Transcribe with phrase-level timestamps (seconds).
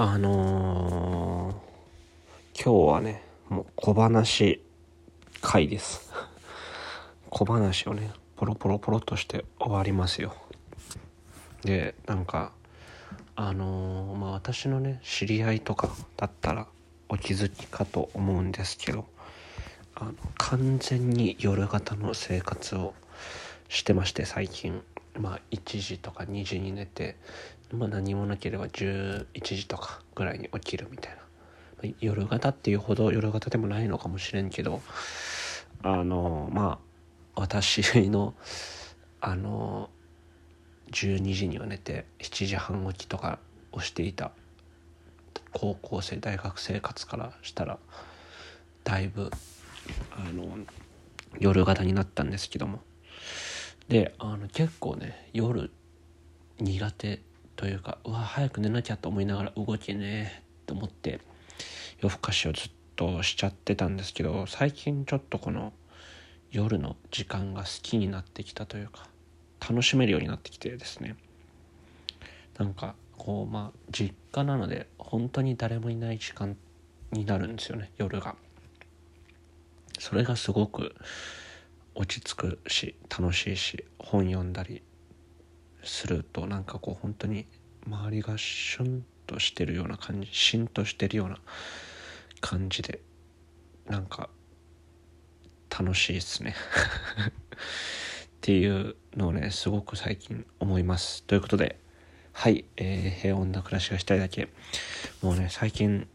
[0.00, 4.62] あのー、今日はねもう小話
[5.40, 6.12] 回です。
[7.30, 10.36] 小話をねポロポロポロとして終わりますよ。
[11.62, 12.52] でなんか
[13.34, 16.68] あのー、まあ私のね知り合いとかだったら
[17.08, 19.04] お気づきかと思うんですけど
[19.96, 22.94] あの完全に夜型の生活を
[23.68, 24.80] してまして最近。
[25.18, 27.16] まあ1時とか2時に寝て
[27.72, 31.18] まあ何もなければ11時とかぐらいに起きるみたいな、
[31.82, 34.80] まあ、夜型っていうほど夜型でもないのかもしれんけど
[35.82, 36.78] あのま
[37.34, 38.34] あ私の
[39.20, 39.90] あの
[40.92, 43.38] 12時には寝て7時半起きとか
[43.72, 44.32] をしていた
[45.52, 47.78] 高校生大学生活からしたら
[48.84, 49.30] だいぶ
[50.12, 50.58] あの
[51.38, 52.80] 夜型になったんですけども。
[53.88, 55.70] であの結構ね夜
[56.58, 57.20] 苦手
[57.58, 61.20] というかうわ早く寝なきゃと思いながら動けねえと思って
[62.00, 65.72] 夜更かしをずっとしちゃってたんですけど最近ちょっとこの
[66.52, 69.08] 夜の時間が好きになってきたというか
[69.60, 71.16] 楽しめるようになってきてですね。
[72.58, 76.56] なんかこうまあ実家なので本当に誰もいない時間
[77.10, 78.36] になるんですよね夜が。
[79.98, 80.94] それがすごく
[81.96, 84.80] 落ち着くし楽しいし本読んだり
[85.88, 87.46] するとなんかこう本当に
[87.86, 91.38] 周りがシュンとしてるような感じしんとしてるような
[92.40, 93.00] 感じで
[93.86, 94.28] なんか
[95.70, 96.54] 楽しいですね。
[98.38, 101.22] っていうのをねすごく最近思います。
[101.24, 101.78] ということで
[102.32, 104.48] はい、えー、平穏な暮らしがしたいだけ。
[105.22, 106.06] もうね最近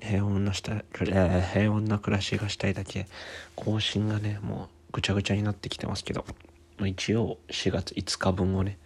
[0.00, 3.06] 平穏なした、平穏な暮らしがしたいだけ。
[3.54, 6.24] 更新がねもうぐちゃぐちゃになってきてますけど。
[6.86, 8.78] 一応4月5日分をね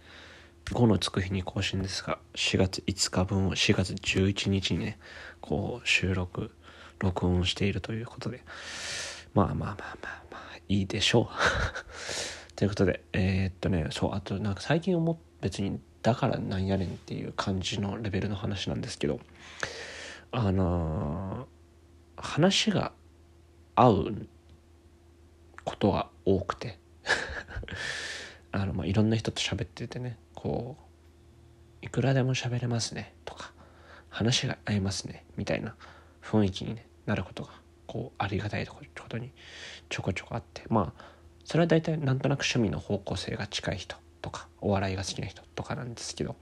[0.65, 4.99] 5のつく日に更新ですが4月5日分を4月11日にね
[5.41, 6.51] こう収録
[6.99, 8.43] 録音しているということで
[9.33, 11.27] まあまあまあまあまあいいでしょう。
[12.55, 19.19] ということでえー、っとねそうあとなんか最近思っ別にだからなんやねんっていう感じのレベルの話なんですけど
[20.31, 22.91] あのー、話が
[23.75, 24.27] 合う
[25.63, 26.79] ことが多くて
[28.51, 30.77] あの、まあ、いろんな人と喋っててねこ
[31.81, 33.51] ういくらでも喋れますねとか
[34.09, 35.75] 話が合いますねみたいな
[36.23, 37.49] 雰囲気に、ね、なることが
[37.85, 39.31] こうありがたいことに
[39.89, 41.03] ちょこちょこあってまあ
[41.45, 46.35] それは大体なんとなく趣味の方向性が近い人とかお笑いが好きな人とかなんですけど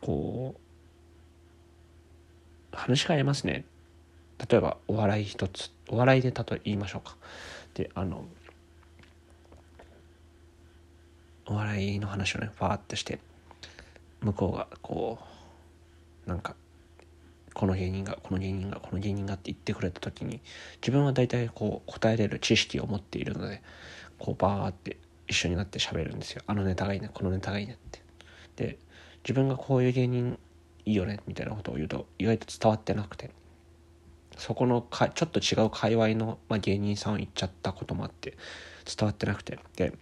[0.00, 3.64] こう話が合いますね。
[4.48, 7.16] 例えばお笑い一つお笑いで例え言いましょうか。
[7.74, 8.24] であの
[11.50, 13.18] お笑いの話をねファーってして
[14.20, 15.18] 向こうがこ
[16.24, 16.54] うなんか
[17.54, 20.40] この芸人がこの芸人がこの芸人がって言ってくれた時に
[20.80, 23.62] 自分は大体こう答えれる知識を持っているので
[24.20, 24.96] こうバーって
[25.26, 26.42] 一緒になって喋るんですよ。
[26.46, 28.00] あのネタがいいねこのネタがいいねって。
[28.54, 28.78] で
[29.24, 30.38] 自分がこういう芸人
[30.86, 33.30] いいよねみたいなことを言うと意外と伝わってなくて
[34.36, 38.36] そこのかちょっと違う界隈の、まあ、芸人さんを言っちゃったこともあって
[38.84, 39.58] 伝わってなくて。
[39.74, 39.92] で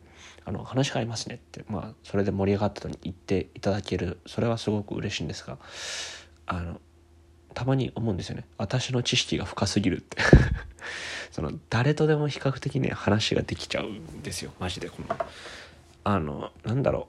[0.44, 5.58] あの話が合いますねってまあそれで盛り上がったとに言っていただけるそれはすごく嬉しいんですが
[6.46, 6.80] あの
[7.58, 8.44] たまに思うんですよね。
[8.56, 10.16] 私の知識が深すぎるって。
[11.32, 14.52] その誰とでも比較的ね話ができちゃうんですよ。
[14.60, 15.16] マジでこの。
[16.04, 17.08] あのなんだろ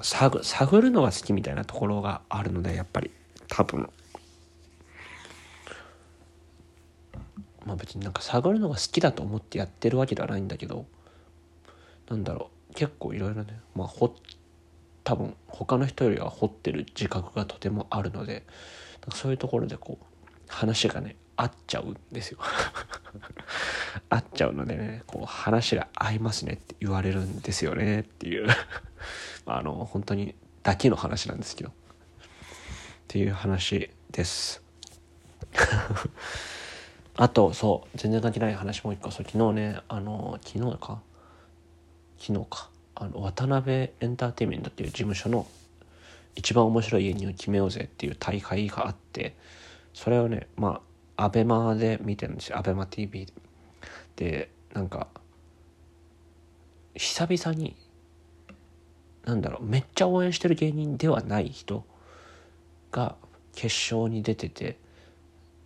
[0.00, 0.04] う。
[0.04, 3.12] 探探るのが好きみたいなところがあるのでやっぱり。
[3.46, 3.88] 多分。
[7.64, 10.86] まあ別になんか探るのが好きだと思ってやってるわけではないんだけど
[12.08, 14.14] なんだろう結構いろいろねまあほ
[15.04, 18.44] 多分他の人よりは掘ってる自覚がとてもあるので
[19.14, 20.04] そういうところでこう
[20.48, 22.38] 話がね合っちゃうんですよ。
[24.08, 28.48] 合っちゃうのでねこう話が合いますねって言われるんですよねっていう。
[29.46, 31.70] あの本当にだけの話なんですけど。
[31.70, 31.72] っ
[33.08, 34.62] ていう話です。
[37.16, 39.10] あとそう全然関係ない話もう一個。
[39.10, 41.00] そう昨日ねあの昨日か
[42.18, 42.70] 昨日か。
[42.98, 45.46] あの渡辺エンターテインメントっていう事務所の
[46.34, 49.36] 一番面白い芸人を決めようぜっていう大会があって
[49.92, 50.80] それをねま
[51.16, 52.58] あアベマで見てるんですよ。
[52.58, 53.26] アベマ t v
[54.16, 55.08] でなんか
[56.94, 57.76] 久々に
[59.24, 61.84] なんだろうめっちゃ応援してる芸人ではない人
[62.92, 63.16] が
[63.54, 64.78] 決勝に出てて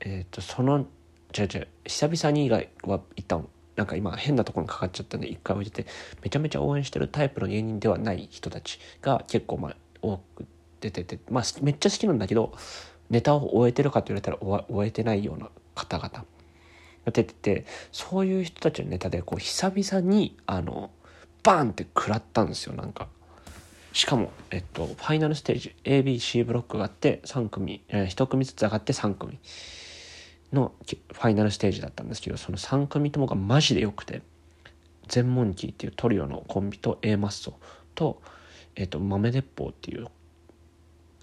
[0.00, 0.87] えっ、ー、とその
[1.32, 3.47] じゃじゃ久々に以外は一旦
[3.80, 5.90] なんか今変なところにかかっちゃったんで一回置いてて
[6.22, 10.44] めちゃめちゃ応援してるタイプの芸人ではない人たちが結構まあ多く
[10.82, 12.52] 出ててまあめっちゃ好きなんだけど
[13.08, 14.36] ネタを終えてるかと言われたら
[14.68, 16.24] 終えてないような方々が
[17.06, 20.90] 出ててそういう人たちのネタでこう久々にあの
[21.42, 23.08] バーンって食らったんですよなんか。
[23.94, 29.40] しかも、えっと、ファイナルステージ ABC ブロックがあって3組、えー、1組ずつ上がって3組
[30.52, 34.23] のファイナルステージだったんですけどその3組ともがマジで良くて
[35.08, 37.55] 全モンキーっていうトリオのコンビと A マッソ
[37.94, 38.20] と,、
[38.76, 40.08] えっと豆鉄砲っていう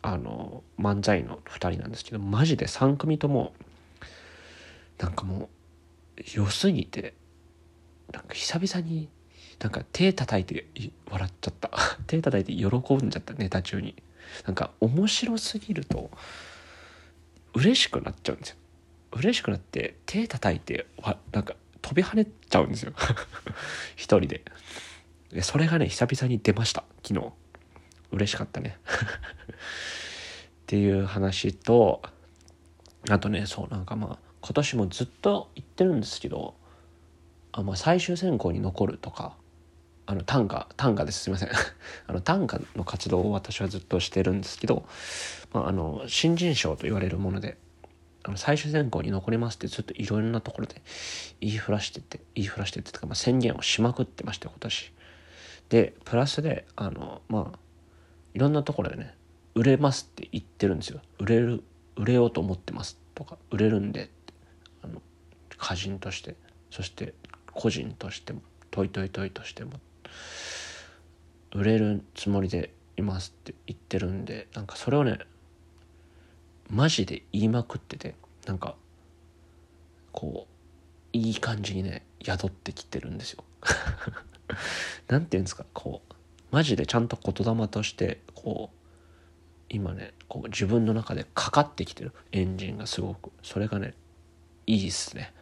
[0.01, 3.53] あの漫才の2人なんですけどマジで3組とも
[4.99, 5.49] なんかも
[6.17, 7.13] う良すぎて
[8.11, 9.09] なんか久々に
[9.59, 10.65] なんか手叩いて
[11.09, 11.71] 笑っちゃった。
[12.05, 13.95] 手叩いて喜んじゃったネタ中に。
[14.45, 16.11] なんか面白すぎると
[17.53, 18.57] 嬉しくなっちゃうんですよ。
[19.13, 22.93] 嬉しくなって手叩いてわなんか飛び跳ねちゃうんですよ。
[23.95, 24.43] 一人で。
[25.31, 26.83] でそれがね久々に出ました。
[27.03, 27.31] 昨日。
[28.11, 28.77] 嬉しかったね。
[28.87, 32.01] っていう話と
[33.09, 36.55] あとねそうなんかまあ今年もずっと言ってるんですけど
[37.51, 39.35] あ、まあ、最終選考に残るとか
[40.05, 41.23] あの短歌短歌です。
[41.23, 41.49] すいません。
[42.07, 44.87] あの短歌の活動を私はずっとしてるんですけど、
[45.51, 47.57] まあ、あの新人賞と言われるもので
[48.27, 50.81] あの最終選考に残りますってずっといろいろなところで
[51.39, 54.93] 言いふらしてて言いふらしててとか、まあ、宣言をしまくってました今年。
[55.69, 57.59] でプラスであのまあ
[58.33, 59.15] いろんなところでね
[59.55, 61.01] 売れますって言ってるんですよ。
[61.19, 61.63] 売れる
[61.95, 64.33] 売れようと思ってますとか売れるんでって。
[64.83, 65.01] あの
[65.55, 66.35] 歌人として。
[66.69, 67.13] そして
[67.53, 68.41] 個人としても
[68.71, 69.79] トイトイトイとしても。
[71.53, 75.17] 売れるつもりでいますって言ってるんでなんかそれをね
[76.69, 78.15] マジで言いまくってて
[78.45, 78.75] なんか
[80.11, 83.43] こういい感じにね宿ってきてるんですよ。
[85.07, 86.13] なんて言うんですかこう
[86.51, 88.77] マジでちゃんと言霊としてこう
[89.69, 92.13] 今ねこう自分の中でかかってきてる。
[92.31, 93.31] エンジンがすごく。
[93.43, 93.93] それがね
[94.65, 95.33] いいっすね。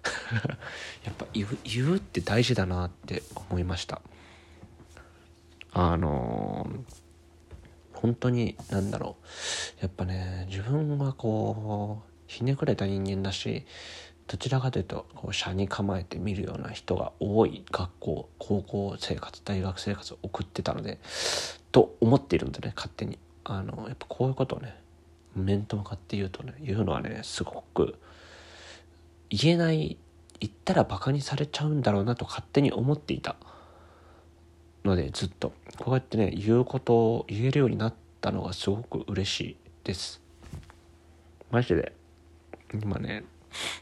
[1.03, 4.01] やっぱ言う言うって大事だなって思いました。
[5.71, 7.04] あのー、
[7.95, 9.15] 本当に何だろ
[9.79, 9.81] う。
[9.81, 13.65] やっぱね自分はこうひねくれた人間だし
[14.27, 20.99] どちらかというとこう車に構えて見るような人が多い学校高校生活大学生活を送ってたので
[21.71, 23.17] と思っているんでね勝手に。
[23.47, 24.75] あのやっぱこういうことをね
[25.35, 27.99] 面と向かって言うとね言うのはねすごく
[29.29, 29.97] 言えない
[30.39, 33.35] 言ったらバカにされちゃうんだろうなと勝手に思っていた。
[34.85, 35.53] のでずっと。
[35.77, 40.21] こうやってね言うことを言えるようになったのがすごく嬉しいです。
[41.51, 41.93] マジで。
[42.73, 43.23] 今ね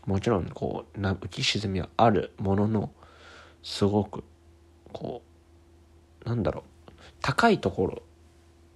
[0.06, 2.92] もちろんこう浮き沈みはあるものの
[3.64, 4.24] すごく
[4.92, 5.22] こ
[6.26, 6.92] うなんだろう。
[7.22, 8.02] 高いところ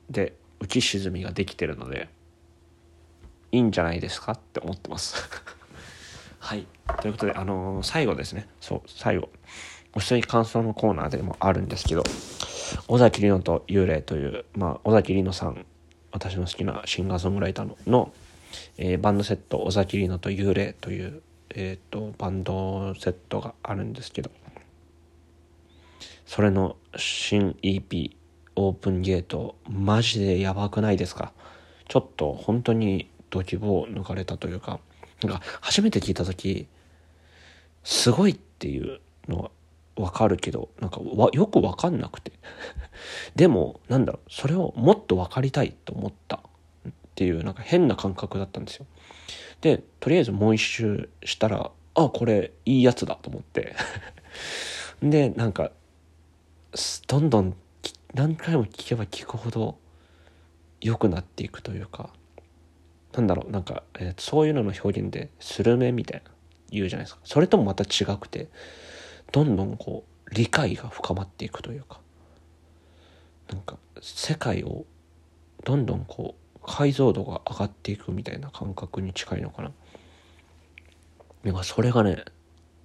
[0.10, 2.10] で浮き沈みができてるので
[3.52, 5.30] いいんじゃないですかって思ってます。
[6.40, 6.66] はい。
[7.02, 8.48] ということであのー、最後ですね。
[8.60, 9.30] そう最後。
[9.94, 12.04] お一人感想のコーナーでもあるんですけど
[12.88, 15.66] 尾崎里乃と幽霊という、まあ、尾崎里乃さん
[16.12, 18.13] 私の好きなシンガーソングライターのの
[18.78, 24.31] えー、バンドセット「尾崎里乃と幽霊」という、えーと、バンドセットがあるんですけど
[26.25, 28.16] それの新 EP
[28.56, 31.33] 「オープンゲート」マジでやばくないですか？
[31.88, 34.80] ちょっと本当にドキボを抜かれたというか
[35.21, 36.68] なんか初めて聞いた時
[37.83, 39.52] すごいっていうのは
[39.97, 42.31] わかるけどなんかわよくわかんなくて。
[43.35, 46.42] でもなんだろうそれをもっと分かりたいと思った。
[46.87, 48.85] っていうなんか変な感覚だったんですよ。
[49.61, 53.75] でとりあえずもう一周したらあこれいいやつだと思って。
[55.01, 55.71] でなんか
[57.07, 57.56] どんどん
[58.13, 59.80] 何回も聞けば聞くほど
[60.80, 62.11] 良くなっていくというか
[63.13, 66.31] なんだろうなんか、えー、そういうのの表現でスルメみたいな
[66.69, 67.21] 言うじゃないですか。
[67.23, 68.47] それともまた違くて
[69.31, 72.00] どんどんこう理解が深まっていくというか
[73.52, 74.86] なんか世界を
[75.64, 79.72] どんどんこう解像度が上がっていくみたいな感覚に近いのかな。
[81.44, 82.26] でもそれがね、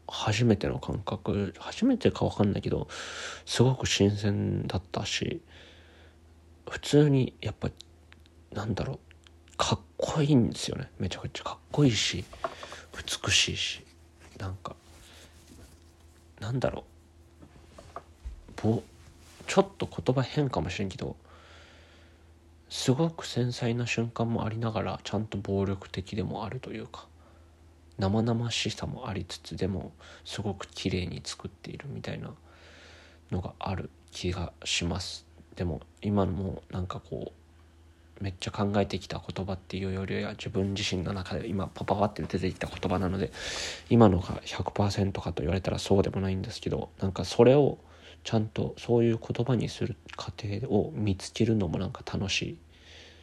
[0.07, 2.87] 初めての感覚、初めてかわかんないけど、
[3.45, 5.43] すごく新鮮だったし、
[6.71, 7.71] 普通にやっぱ、
[8.53, 10.91] なんだろう、かっこいいんですよね。
[10.99, 12.25] めちゃくちゃかっこいいし、
[13.25, 13.85] 美しいし、
[14.39, 14.77] なんか、
[16.43, 16.85] なんだろ
[18.59, 18.83] う、ぼ、
[19.47, 21.17] ちょっと言葉変かもしれんけど、
[22.69, 27.07] すごく繊細な瞬間もありながらちゃんと暴力的でもあるというか
[27.99, 29.93] 生々しさもありつつでも
[30.25, 32.31] すごく綺麗に作っているみたいな
[33.31, 35.27] のがある気がします。
[35.55, 37.42] でも今のもなんかこう
[38.23, 43.33] めっちゃ考えてきた言葉っていうよりは自分自身の中で今パパパって出てきた言葉なので
[43.91, 47.79] 今のが100%かと言われたらそうでもないんですけどなんかそれを
[48.23, 52.59] ちゃんとそういう言葉にする過程を見つけるのもなんか楽しい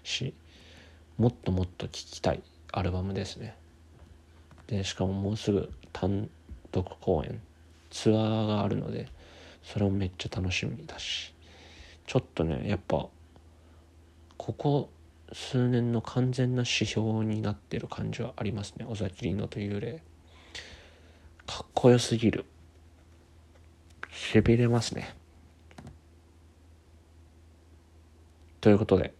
[0.03, 0.33] し
[1.17, 2.41] もっともっと聴きたい
[2.73, 3.55] アルバムですね。
[4.67, 6.29] でしかももうすぐ単
[6.71, 7.41] 独公演
[7.89, 9.07] ツアーがあるので
[9.63, 11.33] それもめっちゃ楽しみだし
[12.05, 13.07] ちょっとねやっぱ
[14.39, 14.89] ここ
[15.33, 18.85] 数年の完全な指標になってる感じはありますね。
[18.87, 20.01] 尾崎里乃という例。
[21.45, 22.45] かっこよすぎる。
[24.11, 25.13] しびれますね。
[28.61, 29.13] ということで。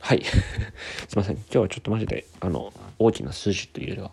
[0.00, 0.24] はい。
[1.06, 1.36] すいません。
[1.36, 4.12] 今日はちょっとマジであの大きな数字というよりは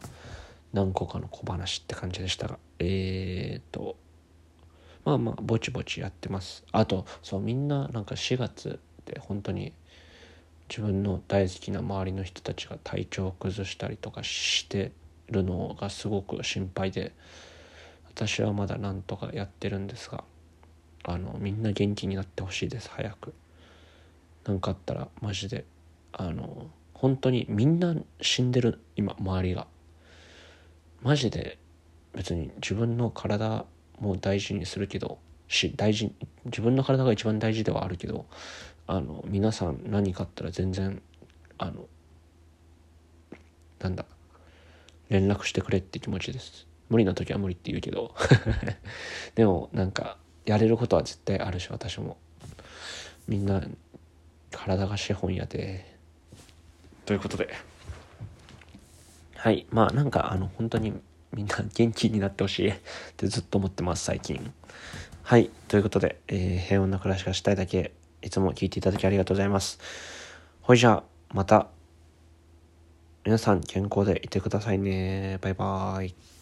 [0.74, 2.60] 何個かの小話って感じでしたが。
[2.80, 3.96] えー、っと。
[5.06, 6.66] まあまあぼちぼちやってます。
[6.74, 8.82] あとそうみんななんか4月
[9.12, 9.74] って本当に
[10.70, 14.92] 自分の大好きな周りの人たちが体調を崩したりとかして
[15.30, 17.14] るのがすごく心配で
[18.08, 20.24] 私はまだなんとかやってるんですが
[21.04, 23.34] あのみんな元気になってほしいです早く。
[24.46, 25.66] 何かあったらマジで
[26.14, 29.68] あの本当にみんな死んでる今周りが。
[31.02, 31.60] マジで
[32.14, 33.66] 別に自分の体
[34.00, 36.12] も大事にするけどし大事
[36.46, 38.26] 自分の体が一番大事ではあるけど
[38.88, 41.02] あの皆さん何かあったら全然
[41.58, 41.88] あの
[43.80, 44.06] なんだ
[45.10, 46.68] 連絡してくれって気持ちです。
[46.90, 48.14] 無理な時は無理って言うけど。
[49.36, 52.18] でもなんかやれることは絶対あるし私も。
[53.28, 53.64] みんな
[54.52, 55.98] 体が資本やで。
[57.06, 57.54] ということで。
[59.36, 59.66] はい。
[59.70, 60.94] まあなんかあの本当に
[61.34, 62.70] みんな元気になってほしい。
[62.70, 62.76] っ
[63.18, 64.54] てずっと思ってます最近。
[65.24, 65.50] はい。
[65.68, 67.94] ということで、えー、平穏な暮らしがしたいだけ
[68.26, 69.80] いつも聞いていただきありがとうございます。
[70.62, 71.68] ほいじゃあまた
[73.24, 75.38] 皆さん健康でいてくださいね。
[75.42, 76.35] バイバーイ。